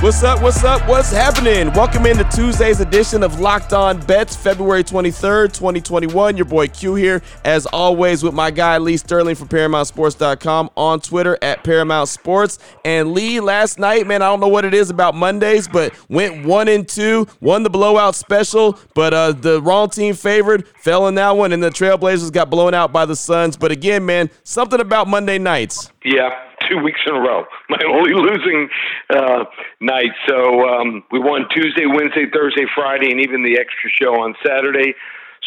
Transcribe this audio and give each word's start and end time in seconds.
What's 0.00 0.22
up? 0.22 0.40
What's 0.40 0.62
up? 0.62 0.88
What's 0.88 1.10
happening? 1.10 1.72
Welcome 1.72 2.06
into 2.06 2.22
Tuesday's 2.22 2.78
edition 2.78 3.24
of 3.24 3.40
Locked 3.40 3.72
On 3.72 3.98
Bets, 3.98 4.36
February 4.36 4.84
23rd, 4.84 5.52
2021. 5.52 6.36
Your 6.36 6.46
boy 6.46 6.68
Q 6.68 6.94
here, 6.94 7.20
as 7.44 7.66
always, 7.66 8.22
with 8.22 8.32
my 8.32 8.52
guy 8.52 8.78
Lee 8.78 8.96
Sterling 8.96 9.34
from 9.34 9.48
ParamountSports.com 9.48 10.70
on 10.76 11.00
Twitter 11.00 11.36
at 11.42 11.64
Paramount 11.64 12.08
Sports. 12.08 12.60
And 12.84 13.12
Lee, 13.12 13.40
last 13.40 13.80
night, 13.80 14.06
man, 14.06 14.22
I 14.22 14.26
don't 14.28 14.38
know 14.38 14.46
what 14.46 14.64
it 14.64 14.72
is 14.72 14.88
about 14.88 15.16
Mondays, 15.16 15.66
but 15.66 15.92
went 16.08 16.46
one 16.46 16.68
and 16.68 16.88
two, 16.88 17.26
won 17.40 17.64
the 17.64 17.70
blowout 17.70 18.14
special, 18.14 18.78
but 18.94 19.12
uh, 19.12 19.32
the 19.32 19.60
wrong 19.62 19.90
team 19.90 20.14
favored, 20.14 20.68
fell 20.78 21.08
in 21.08 21.16
that 21.16 21.36
one, 21.36 21.52
and 21.52 21.60
the 21.60 21.70
Trailblazers 21.70 22.30
got 22.30 22.50
blown 22.50 22.72
out 22.72 22.92
by 22.92 23.04
the 23.04 23.16
Suns. 23.16 23.56
But 23.56 23.72
again, 23.72 24.06
man, 24.06 24.30
something 24.44 24.78
about 24.78 25.08
Monday 25.08 25.38
nights. 25.38 25.90
Yeah, 26.04 26.47
two 26.68 26.78
weeks 26.82 27.00
in 27.06 27.14
a 27.14 27.20
row. 27.20 27.44
My 27.68 27.80
only 27.88 28.12
losing 28.12 28.68
uh, 29.10 29.44
night. 29.80 30.12
So 30.28 30.68
um, 30.68 31.04
we 31.10 31.18
won 31.18 31.46
Tuesday, 31.54 31.86
Wednesday, 31.86 32.26
Thursday, 32.32 32.66
Friday, 32.74 33.10
and 33.10 33.20
even 33.20 33.42
the 33.42 33.58
extra 33.58 33.90
show 33.90 34.20
on 34.20 34.34
Saturday. 34.44 34.94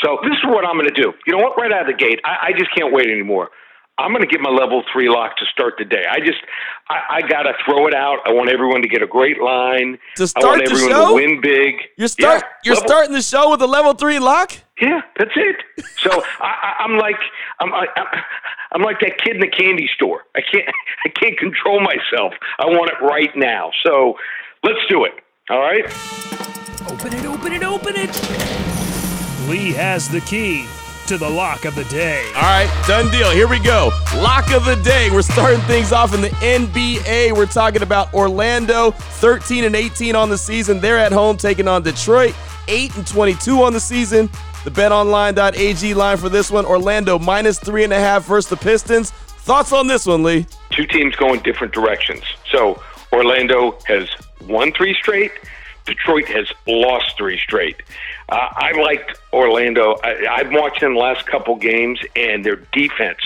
So 0.04 0.18
this 0.24 0.34
is 0.34 0.46
what 0.46 0.66
I'm 0.66 0.76
going 0.76 0.90
to 0.94 1.02
do. 1.02 1.14
You 1.28 1.38
know 1.38 1.44
what? 1.44 1.58
Right 1.58 1.72
out 1.72 1.82
of 1.82 1.88
the 1.88 2.00
gate, 2.00 2.20
I, 2.26 2.50
I 2.50 2.52
just 2.58 2.74
can't 2.76 2.94
wait 2.94 3.08
anymore. 3.08 3.50
I'm 3.98 4.12
going 4.12 4.22
to 4.22 4.28
get 4.28 4.42
my 4.42 4.50
level 4.50 4.84
three 4.92 5.10
lock 5.10 5.38
to 5.38 5.46
start 5.46 5.76
the 5.78 5.86
day. 5.86 6.04
I 6.10 6.20
just, 6.20 6.40
I, 6.90 7.18
I 7.18 7.22
got 7.22 7.44
to 7.44 7.54
throw 7.66 7.88
it 7.88 7.94
out. 7.94 8.20
I 8.26 8.34
want 8.34 8.50
everyone 8.50 8.82
to 8.82 8.88
get 8.88 9.04
a 9.04 9.08
great 9.08 9.40
line. 9.40 10.00
To 10.16 10.28
start 10.28 10.44
I 10.44 10.48
want 10.48 10.66
the 10.66 10.72
everyone 10.72 10.92
show? 10.92 11.08
to 11.10 11.14
win 11.14 11.42
big. 11.42 11.76
You're 11.98 12.08
start. 12.08 12.42
Yeah, 12.42 12.50
you're 12.64 12.76
level- 12.76 12.88
starting 12.88 13.14
the 13.14 13.22
show 13.22 13.52
with 13.52 13.62
a 13.62 13.68
level 13.68 13.94
three 13.94 14.18
lock. 14.18 14.54
Yeah, 14.82 15.02
that's 15.18 15.32
it. 15.36 15.86
So 16.00 16.10
I, 16.40 16.74
I, 16.80 16.84
I'm 16.84 16.98
like, 16.98 17.20
I'm, 17.60 17.72
I, 17.72 17.86
I'm 18.72 18.82
like 18.82 19.00
that 19.02 19.20
kid 19.20 19.36
in 19.36 19.42
the 19.42 19.48
candy 19.48 19.88
store. 19.94 20.24
I 20.36 20.42
can't, 20.42 20.68
I 21.06 21.10
can't 21.10 21.38
control 21.38 21.80
myself. 21.80 22.34
I 22.60 22.66
want 22.66 22.92
it 22.92 23.04
right 23.06 23.30
now. 23.36 23.70
So 23.86 24.16
let's 24.64 24.80
do 24.90 25.06
it. 25.06 25.14
All 25.52 25.60
right. 25.60 25.86
Open 26.90 27.14
it, 27.14 27.26
open 27.26 27.54
it, 27.54 27.64
open 27.64 27.94
it. 27.96 28.10
Lee 29.48 29.72
has 29.74 30.10
the 30.10 30.22
key 30.22 30.66
to 31.08 31.18
the 31.18 31.30
lock 31.30 31.66
of 31.66 31.76
the 31.76 31.84
day. 31.86 32.26
All 32.36 32.42
right, 32.42 32.84
done 32.88 33.12
deal. 33.12 33.30
Here 33.32 33.48
we 33.48 33.60
go. 33.60 33.92
Lock 34.16 34.52
of 34.52 34.66
the 34.66 34.78
day. 34.78 35.10
We're 35.12 35.22
starting 35.22 35.60
things 35.62 35.92
off 35.92 36.16
in 36.16 36.22
the 36.22 36.30
NBA. 36.30 37.36
We're 37.36 37.46
talking 37.46 37.82
about 37.84 38.14
Orlando, 38.14 38.92
13 38.92 39.66
and 39.66 39.76
18 39.76 40.16
on 40.16 40.30
the 40.30 40.38
season. 40.38 40.80
They're 40.80 40.98
at 40.98 41.12
home 41.12 41.38
taking 41.38 41.68
on 41.68 41.84
Detroit, 41.84 42.34
8 42.68 42.96
and 42.96 43.06
22 43.06 43.62
on 43.62 43.74
the 43.74 43.80
season. 43.80 44.30
The 44.64 44.70
betonline.ag 44.70 45.94
line 45.96 46.18
for 46.18 46.30
this 46.30 46.52
one 46.52 46.66
Orlando 46.66 47.18
minus 47.18 47.58
three 47.58 47.84
and 47.84 47.92
a 47.92 48.00
half 48.00 48.26
versus 48.26 48.50
the 48.50 48.58
Pistons. 48.58 49.10
Thoughts 49.10 49.74
on 49.74 49.88
this 49.88 50.06
one, 50.06 50.22
Lee? 50.22 50.46
Two 50.70 50.86
teams 50.86 51.16
going 51.16 51.40
different 51.42 51.74
directions. 51.74 52.22
So 52.52 52.82
Orlando 53.12 53.80
has 53.88 54.08
won 54.48 54.72
three 54.74 54.94
straight. 54.94 55.32
Detroit 55.86 56.28
has 56.28 56.52
lost 56.68 57.18
three 57.18 57.40
straight. 57.40 57.82
Uh, 58.30 58.36
I 58.52 58.72
liked 58.74 59.18
Orlando. 59.34 59.96
I, 60.04 60.28
I've 60.30 60.52
watched 60.52 60.82
them 60.82 60.94
the 60.94 61.00
last 61.00 61.26
couple 61.26 61.56
games, 61.56 62.00
and 62.16 62.46
their 62.46 62.58
defense. 62.72 63.20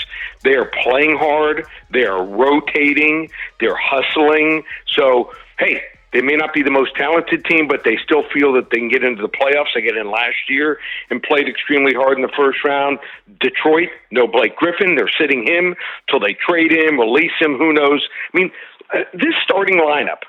They 0.44 0.56
are 0.56 0.72
playing 0.84 1.18
hard. 1.18 1.66
They 1.92 2.06
are 2.06 2.24
rotating. 2.24 3.30
They're 3.60 3.76
hustling. 3.76 4.64
So, 4.88 5.34
hey, 5.60 5.84
they 6.16 6.22
may 6.22 6.38
not 6.38 6.54
be 6.54 6.64
the 6.64 6.72
most 6.72 6.96
talented 6.96 7.44
team, 7.44 7.68
but 7.68 7.82
they 7.84 7.98
still 8.02 8.24
feel 8.34 8.54
that 8.54 8.72
they 8.72 8.78
can 8.78 8.88
get 8.88 9.04
into 9.04 9.22
the 9.22 9.28
playoffs. 9.28 9.76
They 9.76 9.82
get 9.82 9.98
in 9.98 10.10
last 10.10 10.48
year 10.48 10.80
and 11.10 11.22
played 11.22 11.50
extremely 11.50 11.94
hard 11.94 12.18
in 12.18 12.22
the 12.22 12.32
first 12.38 12.64
round. 12.64 13.00
Detroit, 13.42 13.90
no 14.12 14.26
Blake 14.26 14.56
Griffin. 14.56 14.96
They're 14.96 15.12
sitting 15.20 15.46
him 15.46 15.76
till 16.10 16.22
they 16.22 16.34
trade 16.34 16.72
him, 16.72 16.98
release 16.98 17.36
him. 17.38 17.58
Who 17.58 17.74
knows? 17.74 18.08
I 18.34 18.38
mean, 18.38 18.52
uh, 18.94 19.00
this 19.12 19.36
starting 19.44 19.78
lineup 19.78 20.24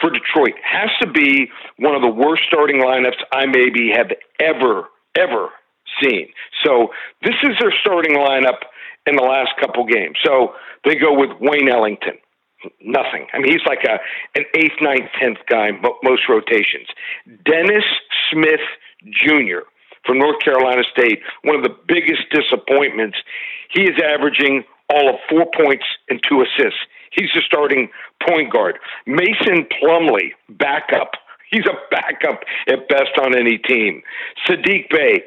for 0.00 0.10
Detroit 0.10 0.54
has 0.64 0.90
to 1.02 1.06
be 1.06 1.48
one 1.78 1.94
of 1.94 2.02
the 2.02 2.10
worst 2.10 2.42
starting 2.48 2.82
lineups 2.82 3.22
I 3.30 3.46
maybe 3.46 3.92
have 3.94 4.10
ever, 4.40 4.88
ever 5.16 5.50
seen. 6.02 6.32
So 6.64 6.88
this 7.22 7.34
is 7.44 7.54
their 7.60 7.72
starting 7.80 8.16
lineup 8.16 8.66
in 9.06 9.14
the 9.14 9.22
last 9.22 9.50
couple 9.60 9.86
games. 9.86 10.18
So 10.24 10.54
they 10.84 10.96
go 10.96 11.14
with 11.14 11.30
Wayne 11.40 11.68
Ellington. 11.70 12.18
Nothing. 12.82 13.26
I 13.32 13.38
mean, 13.38 13.52
he's 13.52 13.66
like 13.66 13.84
a 13.84 13.98
an 14.38 14.44
eighth, 14.54 14.80
ninth, 14.80 15.10
tenth 15.20 15.38
guy 15.48 15.70
mo- 15.70 15.98
most 16.02 16.22
rotations. 16.28 16.88
Dennis 17.44 17.84
Smith 18.32 18.64
Jr. 19.10 19.62
from 20.04 20.18
North 20.18 20.40
Carolina 20.40 20.82
State, 20.90 21.20
one 21.42 21.54
of 21.56 21.62
the 21.62 21.74
biggest 21.86 22.22
disappointments. 22.32 23.16
He 23.70 23.82
is 23.82 23.96
averaging 24.04 24.64
all 24.92 25.08
of 25.10 25.16
four 25.28 25.46
points 25.54 25.84
and 26.08 26.20
two 26.28 26.42
assists. 26.42 26.80
He's 27.12 27.30
the 27.34 27.42
starting 27.46 27.88
point 28.28 28.52
guard. 28.52 28.78
Mason 29.06 29.66
Plumlee, 29.80 30.32
backup. 30.48 31.12
He's 31.50 31.64
a 31.64 31.78
backup 31.90 32.40
at 32.68 32.88
best 32.88 33.18
on 33.22 33.34
any 33.36 33.56
team. 33.56 34.02
Saddiq 34.46 34.90
Bey. 34.90 35.22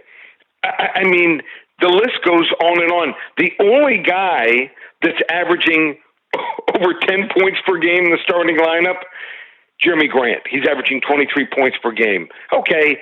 I, 0.63 1.01
I 1.01 1.03
mean, 1.03 1.41
the 1.79 1.89
list 1.89 2.19
goes 2.23 2.47
on 2.63 2.81
and 2.81 2.91
on. 2.91 3.13
The 3.37 3.51
only 3.59 3.97
guy 3.97 4.71
that's 5.01 5.17
averaging 5.29 5.97
over 6.75 6.93
10 6.93 7.29
points 7.37 7.59
per 7.65 7.77
game 7.77 8.05
in 8.05 8.11
the 8.11 8.19
starting 8.23 8.57
lineup, 8.57 9.01
Jerami 9.83 10.09
Grant. 10.09 10.43
He's 10.49 10.67
averaging 10.69 11.01
23 11.01 11.47
points 11.55 11.77
per 11.81 11.91
game. 11.91 12.27
Okay, 12.53 12.97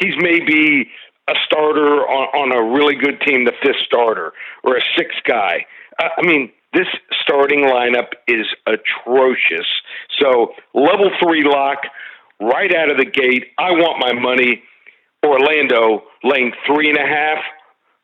he's 0.00 0.14
maybe 0.18 0.90
a 1.28 1.34
starter 1.44 2.06
on, 2.08 2.50
on 2.50 2.52
a 2.52 2.74
really 2.74 2.96
good 2.96 3.20
team, 3.20 3.44
the 3.44 3.52
fifth 3.62 3.80
starter, 3.84 4.32
or 4.64 4.76
a 4.76 4.80
sixth 4.96 5.18
guy. 5.26 5.66
Uh, 6.00 6.08
I 6.16 6.26
mean, 6.26 6.50
this 6.72 6.86
starting 7.22 7.60
lineup 7.60 8.12
is 8.26 8.46
atrocious. 8.66 9.66
So, 10.20 10.54
level 10.74 11.10
three 11.22 11.44
lock 11.44 11.78
right 12.40 12.74
out 12.74 12.90
of 12.90 12.98
the 12.98 13.04
gate. 13.04 13.46
I 13.58 13.72
want 13.72 13.98
my 14.00 14.12
money. 14.12 14.62
Orlando 15.24 16.04
laying 16.22 16.52
three 16.66 16.88
and 16.88 16.98
a 16.98 17.06
half. 17.06 17.38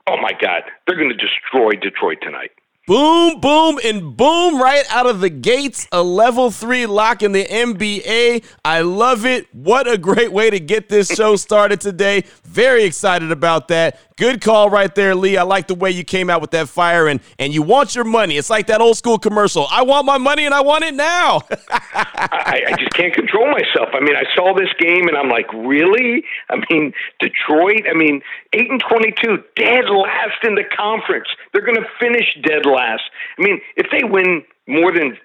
Oh 0.09 0.17
my 0.21 0.33
God, 0.33 0.63
they're 0.87 0.97
going 0.97 1.11
to 1.11 1.17
destroy 1.17 1.71
Detroit 1.81 2.19
tonight. 2.21 2.51
Boom, 2.87 3.41
boom, 3.41 3.79
and 3.83 4.15
boom 4.15 4.61
right 4.61 4.85
out 4.91 5.07
of 5.07 5.21
the 5.21 5.31
gates. 5.31 5.89
A 5.91 6.03
level 6.03 6.51
three 6.51 6.85
lock 6.85 7.23
in 7.23 7.33
the 7.33 7.47
NBA. 7.47 8.45
I 8.63 8.83
love 8.83 9.25
it. 9.25 9.47
What 9.55 9.91
a 9.91 9.97
great 9.97 10.33
way 10.33 10.51
to 10.51 10.61
get 10.61 10.91
this 10.91 11.09
show 11.09 11.37
started 11.37 11.81
today. 11.81 12.25
Very 12.45 12.85
excited 12.85 13.33
about 13.33 13.69
that. 13.69 13.99
Good 14.17 14.43
call 14.43 14.71
right 14.71 14.95
there, 14.95 15.17
Lee. 15.17 15.37
I 15.37 15.43
like 15.43 15.67
the 15.67 15.75
way 15.75 15.91
you 15.91 16.05
came 16.05 16.31
out 16.31 16.41
with 16.41 16.53
that 16.53 16.69
fire 16.69 17.09
and, 17.09 17.19
and 17.37 17.53
you 17.53 17.63
want 17.63 17.97
your 17.97 18.05
money. 18.05 18.37
It's 18.37 18.49
like 18.49 18.69
that 18.69 18.81
old 18.81 18.97
school 18.97 19.19
commercial. 19.19 19.67
I 19.73 19.83
want 19.83 20.07
my 20.07 20.19
money 20.19 20.45
and 20.47 20.55
I 20.55 20.61
want 20.61 20.85
it 20.85 20.95
now. 20.95 21.43
I, 21.69 22.63
I 22.69 22.77
just 22.79 22.93
can't 22.93 23.13
control 23.13 23.51
myself. 23.51 23.89
I 23.93 23.99
mean, 23.99 24.15
I 24.15 24.23
saw 24.37 24.55
this 24.55 24.69
game 24.79 25.09
and 25.09 25.17
I'm 25.17 25.29
like, 25.29 25.53
really? 25.53 26.23
I 26.49 26.63
mean, 26.71 26.93
Detroit. 27.19 27.87
I 27.91 27.95
mean, 27.95 28.23
eight 28.53 28.71
and 28.71 28.81
twenty-two, 28.89 29.43
dead 29.57 29.91
last 29.91 30.45
in 30.45 30.55
the 30.55 30.65
conference. 30.77 31.27
They're 31.53 31.67
going 31.67 31.83
to 31.83 31.89
finish 31.99 32.39
dead 32.45 32.67
last. 32.67 33.03
I 33.37 33.43
mean, 33.43 33.61
if 33.77 33.89
they 33.91 34.05
win 34.05 34.45
more 34.69 34.93
than 34.93 35.19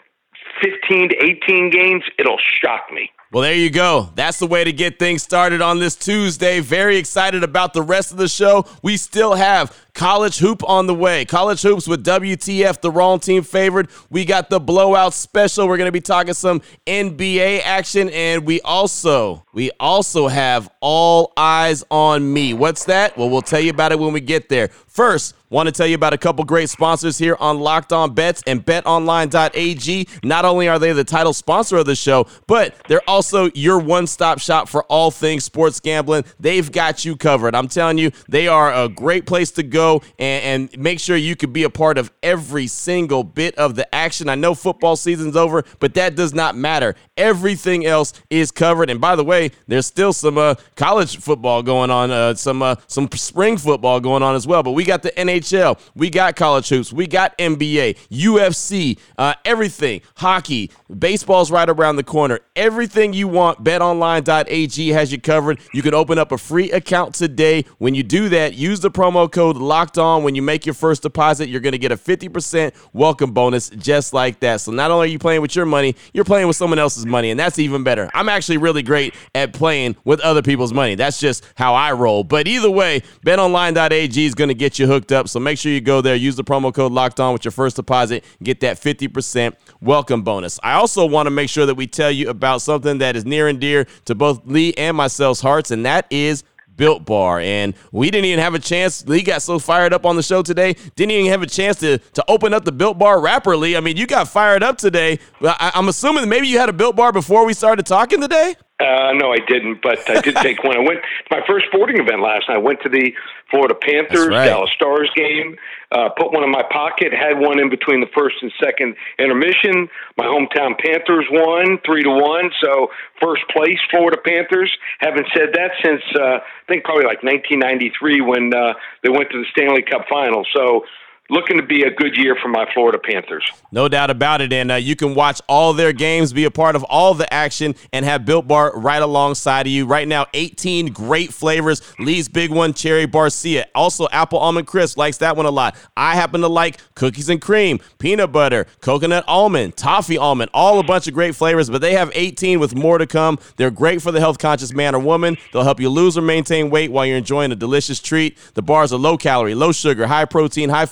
fifteen 0.63 1.09
to 1.09 1.15
eighteen 1.23 1.69
games, 1.69 2.05
it'll 2.17 2.41
shock 2.59 2.91
me. 2.91 3.11
Well, 3.31 3.43
there 3.43 3.53
you 3.53 3.69
go. 3.69 4.09
That's 4.15 4.39
the 4.39 4.47
way 4.47 4.63
to 4.63 4.73
get 4.73 4.97
things 4.97 5.21
started 5.21 5.61
on 5.61 5.77
this 5.77 5.95
Tuesday. 5.95 6.61
Very 6.61 6.97
excited 6.97 7.43
about 7.43 7.73
the 7.73 7.83
rest 7.83 8.11
of 8.11 8.17
the 8.17 8.27
show. 8.27 8.65
We 8.81 8.97
still 8.97 9.35
have 9.35 9.77
college 9.93 10.37
hoop 10.39 10.63
on 10.67 10.87
the 10.87 10.93
way. 10.93 11.25
College 11.25 11.61
hoops 11.61 11.87
with 11.87 12.05
WTF, 12.05 12.81
the 12.81 12.91
wrong 12.91 13.19
team 13.19 13.43
favored. 13.43 13.89
We 14.09 14.25
got 14.25 14.49
the 14.49 14.59
blowout 14.59 15.13
special. 15.13 15.67
We're 15.67 15.77
going 15.77 15.87
to 15.87 15.91
be 15.91 16.01
talking 16.01 16.33
some 16.33 16.61
NBA 16.85 17.61
action 17.63 18.09
and 18.09 18.45
we 18.45 18.61
also 18.61 19.45
we 19.53 19.71
also 19.79 20.27
have 20.27 20.69
all 20.79 21.33
eyes 21.35 21.83
on 21.89 22.31
me. 22.31 22.53
What's 22.53 22.85
that? 22.85 23.17
Well, 23.17 23.29
we'll 23.29 23.41
tell 23.41 23.59
you 23.59 23.71
about 23.71 23.91
it 23.91 23.99
when 23.99 24.13
we 24.13 24.21
get 24.21 24.47
there. 24.47 24.69
First, 24.87 25.35
want 25.49 25.67
to 25.67 25.71
tell 25.71 25.87
you 25.87 25.95
about 25.95 26.13
a 26.13 26.17
couple 26.17 26.45
great 26.45 26.69
sponsors 26.69 27.17
here 27.17 27.35
on 27.39 27.59
Locked 27.59 27.91
On 27.91 28.13
Bets 28.13 28.43
and 28.45 28.63
betonline.ag. 28.63 30.07
Not 30.23 30.45
only 30.45 30.67
are 30.67 30.77
they 30.77 30.93
the 30.93 31.03
title 31.03 31.33
sponsor 31.33 31.77
of 31.77 31.85
the 31.85 31.95
show, 31.95 32.27
but 32.47 32.75
they're 32.87 33.07
also 33.07 33.49
your 33.55 33.79
one 33.79 34.05
stop 34.05 34.39
shop 34.39 34.69
for 34.69 34.83
all 34.83 35.09
things 35.09 35.43
sports 35.43 35.79
gambling. 35.79 36.25
They've 36.39 36.71
got 36.71 37.03
you 37.03 37.15
covered. 37.15 37.55
I'm 37.55 37.67
telling 37.67 37.97
you, 37.97 38.11
they 38.27 38.47
are 38.47 38.71
a 38.73 38.87
great 38.87 39.25
place 39.25 39.51
to 39.51 39.63
go 39.63 39.78
and, 40.17 40.71
and 40.73 40.81
make 40.81 40.99
sure 40.99 41.15
you 41.15 41.35
can 41.35 41.51
be 41.51 41.63
a 41.63 41.69
part 41.69 41.97
of 41.97 42.11
every 42.21 42.67
single 42.67 43.23
bit 43.23 43.55
of 43.55 43.75
the 43.75 43.93
action. 43.93 44.29
I 44.29 44.35
know 44.35 44.53
football 44.53 44.95
season's 44.95 45.35
over, 45.35 45.63
but 45.79 45.93
that 45.95 46.15
does 46.15 46.33
not 46.33 46.55
matter. 46.55 46.95
Everything 47.17 47.85
else 47.85 48.13
is 48.29 48.51
covered. 48.51 48.89
And 48.89 48.99
by 48.99 49.15
the 49.15 49.23
way, 49.23 49.51
there's 49.67 49.85
still 49.85 50.13
some 50.13 50.37
uh, 50.37 50.55
college 50.75 51.17
football 51.17 51.63
going 51.63 51.89
on, 51.89 52.11
uh, 52.11 52.35
some 52.35 52.61
uh, 52.61 52.75
some 52.87 53.09
spring 53.13 53.57
football 53.57 53.99
going 53.99 54.23
on 54.23 54.35
as 54.35 54.47
well. 54.47 54.63
But 54.63 54.71
we 54.71 54.83
got 54.83 55.03
the 55.03 55.11
NHL, 55.11 55.79
we 55.95 56.09
got 56.09 56.35
college 56.35 56.69
hoops, 56.69 56.91
we 56.91 57.07
got 57.07 57.37
NBA, 57.37 57.97
UFC, 58.09 58.99
uh, 59.17 59.33
everything, 59.45 60.01
hockey, 60.17 60.71
baseball's 60.97 61.51
right 61.51 61.69
around 61.69 61.95
the 61.95 62.03
corner. 62.03 62.39
Everything 62.55 63.13
you 63.13 63.27
want, 63.27 63.63
BetOnline.ag 63.63 64.89
has 64.89 65.11
you 65.11 65.21
covered. 65.21 65.59
You 65.73 65.81
can 65.81 65.93
open 65.93 66.17
up 66.17 66.31
a 66.31 66.37
free 66.37 66.71
account 66.71 67.15
today. 67.15 67.65
When 67.77 67.95
you 67.95 68.03
do 68.03 68.29
that, 68.29 68.55
use 68.55 68.79
the 68.79 68.91
promo 68.91 69.31
code 69.31 69.57
Locked 69.69 69.99
On 69.99 70.23
when 70.23 70.33
you 70.33 70.41
make 70.41 70.65
your 70.65 70.73
first 70.73 71.03
deposit. 71.03 71.47
You're 71.47 71.61
going 71.61 71.73
to 71.73 71.77
get 71.77 71.91
a 71.91 71.95
50% 71.95 72.73
welcome 72.91 73.33
bonus 73.33 73.69
just 73.69 74.15
like 74.15 74.39
that. 74.39 74.61
So 74.61 74.71
not 74.71 74.89
only 74.89 75.07
are 75.07 75.11
you 75.11 75.19
playing 75.19 75.41
with 75.43 75.55
your 75.55 75.67
money, 75.67 75.95
you're 76.11 76.25
playing 76.25 76.47
with 76.47 76.55
someone 76.55 76.79
else's 76.79 77.05
money, 77.05 77.29
and 77.29 77.39
that's 77.39 77.59
even 77.59 77.83
better. 77.83 78.09
I'm 78.15 78.29
actually 78.29 78.57
really 78.57 78.81
great 78.81 79.13
at 79.35 79.53
playing 79.53 79.95
with 80.05 80.21
other 80.21 80.41
people's 80.41 80.73
money. 80.73 80.95
That's 80.95 81.19
just 81.19 81.45
how 81.53 81.75
I 81.75 81.91
roll. 81.91 82.23
But 82.23 82.47
either 82.47 82.71
way, 82.71 83.03
betonline.ag 83.23 84.25
is 84.25 84.33
going 84.33 84.47
to 84.47 84.55
get 84.55 84.79
you 84.79 84.87
hooked 84.87 85.11
up. 85.11 85.29
So 85.29 85.39
make 85.39 85.59
sure 85.59 85.71
you 85.71 85.81
go 85.81 86.01
there, 86.01 86.15
use 86.15 86.35
the 86.35 86.43
promo 86.43 86.73
code 86.73 86.91
locked 86.91 87.19
on 87.19 87.31
with 87.33 87.45
your 87.45 87.51
first 87.51 87.75
deposit, 87.75 88.23
get 88.41 88.61
that 88.61 88.81
50% 88.81 89.53
welcome 89.81 90.23
bonus. 90.23 90.59
I 90.63 90.73
also 90.73 91.05
want 91.05 91.27
to 91.27 91.31
make 91.31 91.47
sure 91.47 91.67
that 91.67 91.75
we 91.75 91.85
tell 91.85 92.09
you 92.09 92.29
about 92.29 92.63
something 92.63 92.97
that 92.97 93.15
is 93.15 93.23
near 93.23 93.47
and 93.47 93.59
dear 93.59 93.85
to 94.05 94.15
both 94.15 94.41
Lee 94.45 94.73
and 94.77 94.97
myself's 94.97 95.41
hearts, 95.41 95.69
and 95.69 95.85
that 95.85 96.07
is 96.09 96.43
Built 96.79 97.05
Bar. 97.05 97.41
And 97.41 97.75
we 97.91 98.09
didn't 98.09 98.25
even 98.25 98.39
have 98.39 98.55
a 98.55 98.59
chance. 98.59 99.05
Lee 99.05 99.21
got 99.21 99.41
so 99.43 99.59
fired 99.59 99.93
up 99.93 100.05
on 100.05 100.15
the 100.15 100.23
show 100.23 100.41
today, 100.41 100.75
didn't 100.95 101.11
even 101.11 101.29
have 101.29 101.43
a 101.43 101.47
chance 101.47 101.77
to, 101.81 101.97
to 101.99 102.23
open 102.29 102.53
up 102.53 102.63
the 102.63 102.71
Built 102.71 102.97
Bar 102.97 103.19
wrapper, 103.19 103.55
Lee. 103.57 103.75
I 103.75 103.81
mean, 103.81 103.97
you 103.97 104.07
got 104.07 104.29
fired 104.29 104.63
up 104.63 104.77
today. 104.77 105.19
I, 105.41 105.71
I'm 105.75 105.89
assuming 105.89 106.27
maybe 106.29 106.47
you 106.47 106.57
had 106.57 106.69
a 106.69 106.73
Built 106.73 106.95
Bar 106.95 107.11
before 107.11 107.45
we 107.45 107.53
started 107.53 107.85
talking 107.85 108.21
today? 108.21 108.55
Uh, 108.79 109.11
no, 109.11 109.33
I 109.33 109.39
didn't, 109.45 109.81
but 109.83 110.09
I 110.09 110.21
did 110.21 110.35
take 110.41 110.63
one. 110.63 110.77
I 110.77 110.79
went 110.79 111.01
to 111.03 111.35
my 111.35 111.41
first 111.45 111.65
sporting 111.67 111.99
event 111.99 112.21
last 112.21 112.47
night. 112.47 112.55
I 112.55 112.59
went 112.59 112.79
to 112.83 112.89
the 112.89 113.11
Florida 113.51 113.75
Panthers 113.75 114.29
right. 114.29 114.45
Dallas 114.45 114.71
Stars 114.73 115.11
game. 115.15 115.57
Uh, 115.91 116.07
put 116.15 116.31
one 116.31 116.43
in 116.43 116.51
my 116.51 116.63
pocket. 116.71 117.11
Had 117.11 117.39
one 117.39 117.59
in 117.59 117.69
between 117.69 117.99
the 117.99 118.07
first 118.15 118.37
and 118.41 118.51
second 118.63 118.95
intermission. 119.17 119.89
My 120.17 120.25
hometown 120.25 120.79
Panthers 120.79 121.25
won 121.29 121.79
three 121.85 122.03
to 122.03 122.09
one. 122.09 122.51
So 122.63 122.87
first 123.21 123.41
place 123.49 123.77
Florida 123.91 124.17
Panthers. 124.23 124.71
Haven't 124.99 125.27
said 125.35 125.49
that 125.53 125.71
since 125.83 126.01
uh, 126.15 126.39
think 126.69 126.85
probably 126.85 127.05
like 127.05 127.23
1993 127.23 128.21
when 128.21 128.53
uh, 128.53 128.73
they 129.03 129.09
went 129.09 129.29
to 129.31 129.39
the 129.41 129.45
Stanley 129.51 129.81
Cup 129.81 130.05
final. 130.09 130.45
So 130.55 130.85
looking 131.29 131.57
to 131.57 131.63
be 131.63 131.83
a 131.83 131.91
good 131.91 132.17
year 132.17 132.35
for 132.41 132.47
my 132.47 132.65
Florida 132.73 132.97
Panthers. 132.97 133.49
No 133.71 133.87
doubt 133.87 134.09
about 134.09 134.41
it. 134.41 134.51
And 134.51 134.71
uh, 134.71 134.75
you 134.75 134.95
can 134.95 135.15
watch 135.15 135.41
all 135.47 135.73
their 135.73 135.93
games, 135.93 136.33
be 136.33 136.45
a 136.45 136.51
part 136.51 136.75
of 136.75 136.83
all 136.85 137.13
the 137.13 137.31
action, 137.33 137.75
and 137.93 138.05
have 138.05 138.25
Built 138.25 138.47
Bar 138.47 138.73
right 138.79 139.01
alongside 139.01 139.67
of 139.67 139.71
you. 139.71 139.85
Right 139.85 140.07
now, 140.07 140.25
18 140.33 140.87
great 140.87 141.33
flavors. 141.33 141.81
Lee's 141.99 142.27
big 142.27 142.51
one, 142.51 142.73
Cherry 142.73 143.07
Barcia. 143.07 143.65
Also, 143.75 144.07
Apple 144.11 144.39
Almond 144.39 144.67
Crisp 144.67 144.97
likes 144.97 145.17
that 145.17 145.37
one 145.37 145.45
a 145.45 145.51
lot. 145.51 145.75
I 145.95 146.15
happen 146.15 146.41
to 146.41 146.47
like 146.47 146.79
cookies 146.95 147.29
and 147.29 147.41
cream, 147.41 147.79
peanut 147.99 148.31
butter, 148.31 148.65
coconut 148.81 149.23
almond, 149.27 149.77
toffee 149.77 150.17
almond, 150.17 150.49
all 150.53 150.79
a 150.79 150.83
bunch 150.83 151.07
of 151.07 151.13
great 151.13 151.35
flavors, 151.35 151.69
but 151.69 151.81
they 151.81 151.93
have 151.93 152.11
18 152.13 152.59
with 152.59 152.75
more 152.75 152.97
to 152.97 153.07
come. 153.07 153.37
They're 153.57 153.71
great 153.71 154.01
for 154.01 154.11
the 154.11 154.19
health 154.19 154.39
conscious 154.39 154.73
man 154.73 154.95
or 154.95 154.99
woman. 154.99 155.37
They'll 155.53 155.63
help 155.63 155.79
you 155.79 155.89
lose 155.89 156.17
or 156.17 156.21
maintain 156.21 156.69
weight 156.69 156.91
while 156.91 157.05
you're 157.05 157.17
enjoying 157.17 157.51
a 157.51 157.55
delicious 157.55 157.99
treat. 157.99 158.37
The 158.55 158.61
bars 158.61 158.91
are 158.91 158.97
low 158.97 159.17
calorie, 159.17 159.55
low 159.55 159.71
sugar, 159.71 160.07
high 160.07 160.25
protein, 160.25 160.69
high 160.69 160.85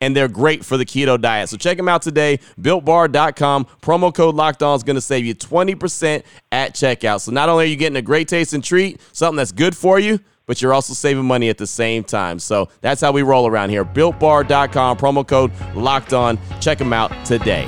and 0.00 0.16
they're 0.16 0.28
great 0.28 0.64
for 0.64 0.76
the 0.76 0.84
keto 0.84 1.20
diet. 1.20 1.48
So 1.48 1.56
check 1.56 1.76
them 1.76 1.88
out 1.88 2.02
today, 2.02 2.38
builtbar.com. 2.60 3.66
Promo 3.82 4.14
code 4.14 4.34
locked 4.34 4.62
on 4.62 4.76
is 4.76 4.82
going 4.82 4.96
to 4.96 5.00
save 5.00 5.24
you 5.24 5.34
20% 5.34 6.22
at 6.50 6.74
checkout. 6.74 7.20
So 7.20 7.32
not 7.32 7.48
only 7.48 7.64
are 7.64 7.68
you 7.68 7.76
getting 7.76 7.96
a 7.96 8.02
great 8.02 8.28
tasting 8.28 8.62
treat, 8.62 9.00
something 9.12 9.36
that's 9.36 9.52
good 9.52 9.76
for 9.76 9.98
you, 9.98 10.18
but 10.46 10.60
you're 10.60 10.74
also 10.74 10.92
saving 10.92 11.24
money 11.24 11.48
at 11.48 11.58
the 11.58 11.66
same 11.66 12.04
time. 12.04 12.38
So 12.38 12.68
that's 12.80 13.00
how 13.00 13.12
we 13.12 13.22
roll 13.22 13.46
around 13.46 13.70
here. 13.70 13.84
BuiltBar.com, 13.84 14.96
promo 14.96 15.26
code 15.26 15.52
locked 15.74 16.12
on. 16.12 16.38
Check 16.60 16.78
them 16.78 16.92
out 16.92 17.24
today. 17.24 17.66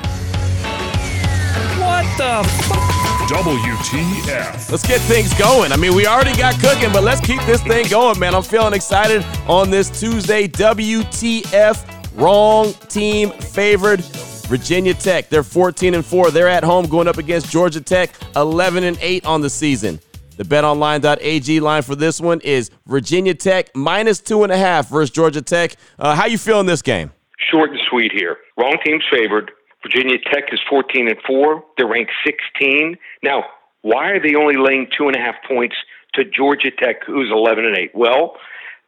What 1.79 2.05
the 2.17 2.49
fuck? 2.63 2.94
WTF. 3.27 4.71
Let's 4.71 4.87
get 4.87 5.01
things 5.01 5.33
going. 5.33 5.71
I 5.71 5.77
mean, 5.77 5.95
we 5.95 6.05
already 6.05 6.35
got 6.37 6.59
cooking, 6.59 6.91
but 6.91 7.03
let's 7.03 7.21
keep 7.21 7.41
this 7.45 7.61
thing 7.63 7.87
going, 7.89 8.19
man. 8.19 8.35
I'm 8.35 8.43
feeling 8.43 8.73
excited 8.73 9.23
on 9.47 9.71
this 9.71 9.89
Tuesday. 9.99 10.47
WTF. 10.47 12.19
Wrong 12.19 12.71
team 12.87 13.31
favored. 13.31 14.01
Virginia 14.45 14.93
Tech, 14.93 15.29
they're 15.29 15.41
14 15.43 15.95
and 15.95 16.05
4. 16.05 16.29
They're 16.29 16.47
at 16.47 16.63
home 16.63 16.85
going 16.85 17.07
up 17.07 17.17
against 17.17 17.49
Georgia 17.49 17.81
Tech, 17.81 18.11
11 18.35 18.83
and 18.83 18.97
8 19.01 19.25
on 19.25 19.41
the 19.41 19.49
season. 19.49 19.99
The 20.37 20.43
betonline.ag 20.43 21.59
line 21.61 21.81
for 21.81 21.95
this 21.95 22.21
one 22.21 22.41
is 22.41 22.69
Virginia 22.85 23.33
Tech 23.33 23.73
minus 23.75 24.19
two 24.19 24.43
and 24.43 24.51
a 24.51 24.57
half 24.57 24.89
versus 24.89 25.09
Georgia 25.09 25.41
Tech. 25.41 25.75
Uh, 25.97 26.13
how 26.13 26.25
you 26.25 26.37
feeling 26.37 26.65
this 26.65 26.81
game? 26.81 27.11
Short 27.51 27.71
and 27.71 27.79
sweet 27.89 28.11
here. 28.11 28.37
Wrong 28.57 28.77
team's 28.85 29.03
favored. 29.09 29.51
Virginia 29.85 30.17
Tech 30.17 30.45
is 30.51 30.59
14 30.67 31.09
and 31.09 31.17
4. 31.27 31.63
They're 31.77 31.87
ranked 31.87 32.11
16. 32.25 32.97
Now, 33.21 33.43
why 33.83 34.09
are 34.09 34.19
they 34.19 34.33
only 34.33 34.55
laying 34.57 34.87
two 34.97 35.07
and 35.07 35.15
a 35.15 35.19
half 35.19 35.35
points 35.47 35.75
to 36.15 36.23
Georgia 36.25 36.71
Tech, 36.71 37.03
who's 37.05 37.29
11 37.31 37.65
and 37.65 37.77
8? 37.77 37.91
Well, 37.93 38.35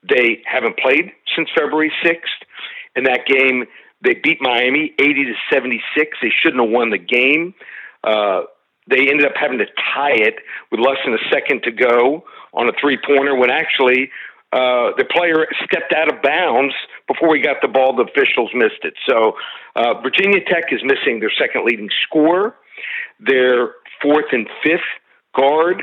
they 0.02 0.42
haven't 0.46 0.78
played 0.80 1.12
since 1.36 1.50
February 1.56 1.92
6th. 2.04 2.42
In 2.96 3.04
that 3.04 3.28
game, 3.28 3.66
they 4.04 4.16
beat 4.16 4.40
Miami 4.42 4.94
80 5.00 5.26
to 5.26 5.34
76. 5.54 6.18
They 6.20 6.32
shouldn't 6.42 6.64
have 6.64 6.72
won 6.72 6.90
the 6.90 6.98
game. 6.98 7.54
Uh, 8.04 8.42
they 8.90 9.10
ended 9.10 9.26
up 9.26 9.34
having 9.40 9.60
to 9.60 9.66
tie 9.94 10.16
it 10.16 10.36
with 10.72 10.80
less 10.80 10.98
than 11.06 11.14
a 11.14 11.30
second 11.32 11.62
to 11.64 11.72
go 11.72 12.24
on 12.54 12.68
a 12.70 12.72
three 12.82 12.98
pointer 12.98 13.36
when 13.36 13.52
actually 13.52 14.10
uh, 14.54 14.96
the 14.98 15.06
player 15.12 15.46
stepped 15.66 15.94
out 15.94 16.12
of 16.12 16.22
bounds 16.22 16.74
before 17.08 17.36
he 17.36 17.42
got 17.42 17.58
the 17.62 17.68
ball. 17.68 17.96
The 17.96 18.04
officials 18.04 18.52
missed 18.54 18.84
it. 18.84 18.94
So 19.08 19.34
uh, 19.76 20.02
Virginia 20.02 20.40
Tech 20.48 20.72
is 20.72 20.80
missing 20.84 21.20
their 21.20 21.32
second 21.38 21.66
leading 21.66 21.90
scorer. 22.04 22.56
Their 23.20 23.76
fourth 24.02 24.32
and 24.32 24.48
fifth 24.64 24.88
guard 25.36 25.82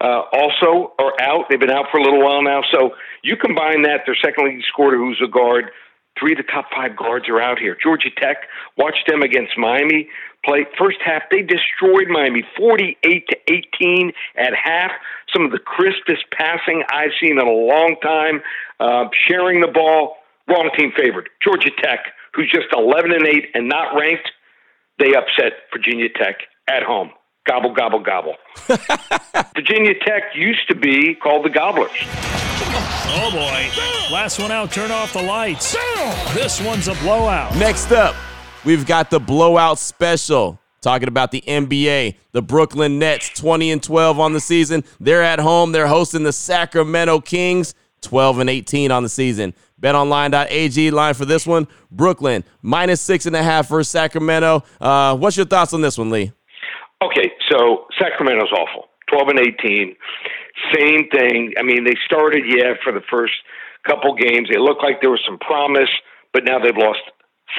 uh, 0.00 0.22
also 0.32 0.94
are 0.98 1.12
out. 1.20 1.46
They've 1.50 1.60
been 1.60 1.70
out 1.70 1.86
for 1.90 1.98
a 1.98 2.02
little 2.02 2.22
while 2.22 2.42
now. 2.42 2.62
So 2.72 2.92
you 3.22 3.36
combine 3.36 3.82
that, 3.82 4.02
their 4.06 4.16
second 4.16 4.44
leading 4.44 4.62
scorer, 4.72 4.96
who's 4.96 5.20
a 5.22 5.28
guard, 5.28 5.70
Three 6.18 6.32
of 6.32 6.38
the 6.38 6.44
top 6.44 6.66
five 6.74 6.96
guards 6.96 7.28
are 7.28 7.40
out 7.40 7.58
here. 7.58 7.76
Georgia 7.82 8.08
Tech, 8.16 8.48
watch 8.78 8.96
them 9.06 9.22
against 9.22 9.52
Miami 9.58 10.08
play. 10.46 10.66
First 10.78 10.98
half, 11.04 11.22
they 11.30 11.42
destroyed 11.42 12.08
Miami 12.08 12.44
48 12.56 13.28
to 13.28 13.36
18 13.52 14.12
at 14.36 14.52
half. 14.54 14.92
Some 15.34 15.44
of 15.44 15.50
the 15.50 15.58
crispest 15.58 16.24
passing 16.30 16.82
I've 16.90 17.10
seen 17.20 17.32
in 17.32 17.46
a 17.46 17.50
long 17.50 17.96
time. 18.02 18.42
Uh, 18.78 19.08
sharing 19.28 19.60
the 19.60 19.68
ball, 19.68 20.16
wrong 20.48 20.70
team 20.78 20.92
favored. 20.96 21.28
Georgia 21.42 21.70
Tech, 21.82 22.00
who's 22.34 22.50
just 22.50 22.68
11 22.72 23.12
and 23.12 23.26
8 23.26 23.44
and 23.54 23.68
not 23.68 23.96
ranked, 23.98 24.30
they 24.98 25.14
upset 25.14 25.52
Virginia 25.72 26.08
Tech 26.08 26.36
at 26.68 26.82
home. 26.82 27.10
Gobble, 27.46 27.74
gobble, 27.74 28.00
gobble. 28.00 28.34
Virginia 29.54 29.94
Tech 30.04 30.34
used 30.34 30.66
to 30.68 30.74
be 30.74 31.14
called 31.14 31.44
the 31.44 31.50
Gobblers. 31.50 31.90
Oh 33.18 33.30
boy. 33.32 34.12
Last 34.12 34.40
one 34.40 34.50
out, 34.50 34.72
turn 34.72 34.90
off 34.90 35.12
the 35.12 35.22
lights. 35.22 35.76
This 36.34 36.60
one's 36.60 36.88
a 36.88 36.94
blowout. 36.94 37.54
Next 37.56 37.92
up, 37.92 38.16
we've 38.66 38.84
got 38.84 39.08
the 39.10 39.20
blowout 39.20 39.78
special. 39.78 40.58
Talking 40.82 41.08
about 41.08 41.30
the 41.30 41.42
NBA, 41.46 42.16
the 42.32 42.42
Brooklyn 42.42 42.98
Nets 42.98 43.30
20 43.30 43.72
and 43.72 43.82
12 43.82 44.20
on 44.20 44.34
the 44.34 44.40
season. 44.40 44.84
They're 45.00 45.22
at 45.22 45.40
home. 45.40 45.72
They're 45.72 45.86
hosting 45.86 46.22
the 46.22 46.32
Sacramento 46.32 47.20
Kings 47.20 47.74
12 48.02 48.40
and 48.40 48.50
18 48.50 48.92
on 48.92 49.02
the 49.02 49.08
season. 49.08 49.54
BetOnline.ag 49.80 50.90
line 50.90 51.14
for 51.14 51.24
this 51.24 51.46
one. 51.46 51.66
Brooklyn 51.90 52.44
minus 52.62 53.00
six 53.00 53.26
and 53.26 53.34
a 53.34 53.42
half 53.42 53.68
for 53.68 53.82
Sacramento. 53.82 54.62
Uh, 54.80 55.16
what's 55.16 55.36
your 55.36 55.46
thoughts 55.46 55.72
on 55.72 55.80
this 55.80 55.98
one, 55.98 56.10
Lee? 56.10 56.32
Okay, 57.02 57.32
so 57.50 57.86
Sacramento's 57.98 58.52
awful. 58.52 58.88
12 59.10 59.28
and 59.28 59.40
18. 59.40 59.96
Same 60.74 61.08
thing. 61.10 61.54
I 61.58 61.62
mean, 61.62 61.84
they 61.84 61.96
started, 62.06 62.44
yeah, 62.46 62.74
for 62.82 62.92
the 62.92 63.02
first 63.10 63.34
couple 63.86 64.14
games. 64.14 64.48
It 64.50 64.60
looked 64.60 64.82
like 64.82 65.00
there 65.00 65.10
was 65.10 65.22
some 65.26 65.38
promise, 65.38 65.90
but 66.32 66.44
now 66.44 66.58
they've 66.58 66.76
lost 66.76 67.00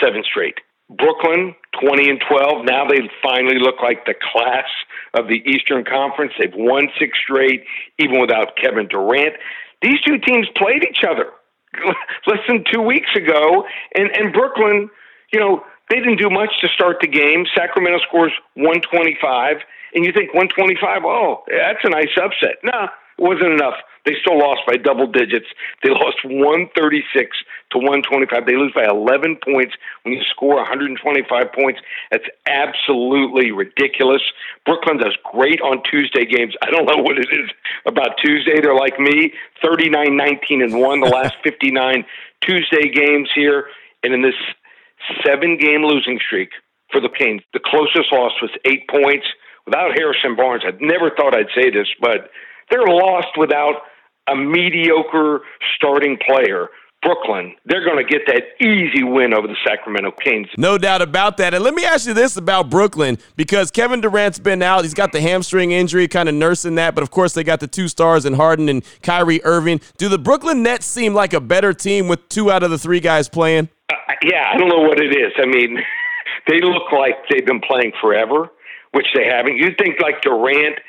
seven 0.01 0.23
straight. 0.23 0.55
Brooklyn, 0.89 1.53
20 1.81 2.09
and 2.09 2.21
12. 2.29 2.65
Now 2.65 2.87
they 2.87 3.09
finally 3.21 3.59
look 3.59 3.75
like 3.81 4.05
the 4.05 4.15
class 4.15 4.67
of 5.13 5.27
the 5.27 5.43
Eastern 5.45 5.83
Conference. 5.83 6.33
They've 6.39 6.53
won 6.55 6.89
six 6.99 7.17
straight, 7.21 7.63
even 7.99 8.21
without 8.21 8.55
Kevin 8.55 8.87
Durant. 8.87 9.35
These 9.81 10.01
two 10.01 10.17
teams 10.17 10.47
played 10.55 10.83
each 10.83 11.03
other 11.07 11.31
less 12.27 12.39
than 12.47 12.63
two 12.71 12.81
weeks 12.81 13.09
ago, 13.15 13.65
and, 13.95 14.09
and 14.15 14.33
Brooklyn, 14.33 14.89
you 15.31 15.39
know, 15.39 15.63
they 15.89 15.97
didn't 15.97 16.17
do 16.17 16.29
much 16.29 16.59
to 16.61 16.67
start 16.69 16.97
the 17.01 17.07
game. 17.07 17.45
Sacramento 17.55 17.99
scores 18.07 18.31
125, 18.55 19.57
and 19.93 20.05
you 20.05 20.11
think 20.11 20.33
125, 20.33 21.03
oh, 21.05 21.43
that's 21.47 21.83
a 21.83 21.89
nice 21.89 22.11
upset. 22.21 22.57
No, 22.63 22.85
it 22.85 23.21
wasn't 23.21 23.53
enough. 23.53 23.75
They 24.07 24.15
still 24.23 24.39
lost 24.39 24.61
by 24.65 24.77
double 24.77 25.05
digits. 25.05 25.47
They 25.83 25.91
lost 25.91 26.23
136 26.23 27.11
to 27.71 27.77
125. 27.77 28.47
They 28.47 28.55
lose 28.55 28.71
by 28.71 28.87
11 28.87 29.43
points 29.43 29.75
when 30.03 30.15
you 30.15 30.23
score 30.31 30.55
125 30.55 31.27
points. 31.51 31.81
That's 32.09 32.23
absolutely 32.47 33.51
ridiculous. 33.51 34.23
Brooklyn 34.65 34.95
does 34.95 35.11
great 35.27 35.59
on 35.59 35.83
Tuesday 35.83 36.23
games. 36.23 36.55
I 36.63 36.71
don't 36.71 36.87
know 36.87 37.03
what 37.03 37.19
it 37.19 37.27
is 37.35 37.51
about 37.85 38.15
Tuesday. 38.23 38.63
They're 38.63 38.73
like 38.79 38.97
me, 38.97 39.33
39 39.61 40.15
19 40.15 40.61
and 40.61 40.79
1 40.79 40.99
the 41.01 41.11
last 41.11 41.35
59 41.43 42.05
Tuesday 42.39 42.87
games 42.87 43.27
here. 43.35 43.67
And 44.03 44.13
in 44.13 44.21
this 44.21 44.39
seven 45.25 45.57
game 45.57 45.83
losing 45.83 46.17
streak 46.25 46.51
for 46.91 47.01
the 47.01 47.09
Canes, 47.09 47.41
the 47.51 47.59
closest 47.59 48.07
loss 48.13 48.31
was 48.41 48.51
eight 48.63 48.87
points 48.87 49.27
without 49.65 49.91
Harrison 49.99 50.37
Barnes. 50.37 50.63
I 50.65 50.71
never 50.79 51.11
thought 51.11 51.35
I'd 51.35 51.51
say 51.53 51.69
this, 51.69 51.87
but 51.99 52.31
they're 52.71 52.87
lost 52.87 53.35
without 53.37 53.83
a 54.27 54.35
mediocre 54.35 55.41
starting 55.75 56.17
player. 56.27 56.69
Brooklyn, 57.03 57.55
they're 57.65 57.85
going 57.85 58.03
to 58.03 58.11
get 58.11 58.23
that 58.25 58.43
easy 58.59 59.03
win 59.03 59.33
over 59.33 59.47
the 59.47 59.55
Sacramento 59.65 60.11
Kings. 60.23 60.47
No 60.57 60.79
doubt 60.79 61.01
about 61.03 61.37
that. 61.37 61.53
And 61.53 61.63
let 61.63 61.75
me 61.75 61.85
ask 61.85 62.07
you 62.07 62.13
this 62.13 62.37
about 62.37 62.71
Brooklyn 62.71 63.19
because 63.35 63.69
Kevin 63.69 64.01
Durant's 64.01 64.39
been 64.39 64.63
out. 64.63 64.83
He's 64.83 64.95
got 64.95 65.11
the 65.11 65.21
hamstring 65.21 65.71
injury, 65.71 66.07
kind 66.07 66.27
of 66.27 66.33
nursing 66.33 66.75
that. 66.75 66.95
But 66.95 67.03
of 67.03 67.11
course, 67.11 67.33
they 67.33 67.43
got 67.43 67.59
the 67.59 67.67
two 67.67 67.87
stars 67.87 68.25
in 68.25 68.33
Harden 68.33 68.67
and 68.67 68.83
Kyrie 69.03 69.43
Irving. 69.45 69.79
Do 69.97 70.09
the 70.09 70.17
Brooklyn 70.17 70.63
Nets 70.63 70.87
seem 70.87 71.13
like 71.13 71.33
a 71.33 71.39
better 71.39 71.71
team 71.71 72.07
with 72.07 72.27
two 72.29 72.51
out 72.51 72.63
of 72.63 72.71
the 72.71 72.79
three 72.79 72.99
guys 72.99 73.29
playing? 73.29 73.69
Uh, 73.89 73.95
yeah, 74.23 74.51
I 74.51 74.57
don't 74.57 74.67
know 74.67 74.81
what 74.81 74.99
it 74.99 75.15
is. 75.15 75.33
I 75.37 75.45
mean, 75.45 75.77
they 76.47 76.59
look 76.61 76.91
like 76.91 77.15
they've 77.29 77.45
been 77.45 77.61
playing 77.61 77.93
forever, 78.01 78.49
which 78.91 79.07
they 79.15 79.25
haven't. 79.25 79.57
You'd 79.57 79.77
think 79.77 80.01
like 80.01 80.21
Durant 80.23 80.79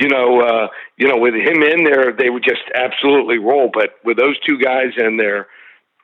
you 0.00 0.08
know, 0.08 0.40
uh, 0.40 0.68
you 0.96 1.08
know, 1.08 1.18
with 1.18 1.34
him 1.34 1.62
in 1.62 1.84
there, 1.84 2.12
they 2.12 2.30
would 2.30 2.44
just 2.44 2.62
absolutely 2.74 3.38
roll. 3.38 3.70
But 3.72 3.90
with 4.04 4.16
those 4.16 4.38
two 4.40 4.58
guys 4.58 4.92
in 4.96 5.16
there, 5.16 5.48